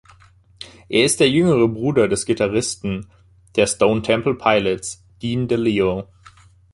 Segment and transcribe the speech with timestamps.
[0.89, 3.05] Er ist der jüngere Bruder des Gitarristen
[3.55, 6.07] der Stone Temple Pilots, Dean DeLeo.